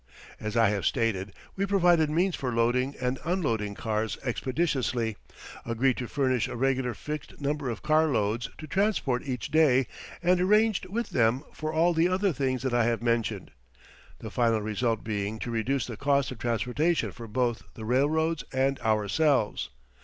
[0.39, 5.15] As I have stated we provided means for loading and unloading cars expeditiously,
[5.63, 9.85] agreed to furnish a regular fixed number of car loads to transport each day,
[10.23, 13.51] and arranged with them for all the other things that I have mentioned,
[14.17, 18.79] the final result being to reduce the cost of transportation for both the railroads and
[18.79, 19.69] ourselves.